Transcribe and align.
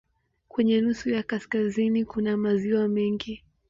Kwenye 0.47 0.81
nusu 0.81 1.09
ya 1.09 1.23
kaskazini 1.23 2.05
kuna 2.05 2.37
maziwa 2.37 2.87
mengi. 2.87 3.43